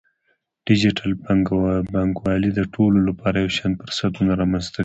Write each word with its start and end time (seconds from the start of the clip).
ډیجیټل 0.67 1.11
بانکوالي 1.93 2.49
د 2.55 2.59
ټولو 2.73 2.99
لپاره 3.09 3.35
یو 3.43 3.51
شان 3.57 3.71
فرصتونه 3.81 4.31
رامنځته 4.41 4.71
کوي. 4.75 4.79